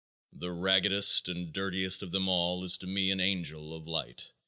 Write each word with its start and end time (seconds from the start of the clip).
The 0.33 0.49
raggedest 0.51 1.29
and 1.29 1.53
dirtiest 1.53 2.01
of 2.01 2.09
them 2.09 2.27
all 2.27 2.63
is 2.63 2.75
to 2.79 2.87
me 2.87 3.11
an 3.11 3.19
angel 3.19 3.75
of 3.75 3.85
light. 3.85 4.31